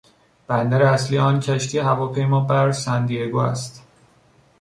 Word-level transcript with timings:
بندر 0.47 0.83
اصلی 0.83 1.17
آن 1.17 1.39
کشتی 1.39 1.79
هواپیمابر 1.79 2.71
ساندیگو 2.71 3.37
است. 3.37 3.87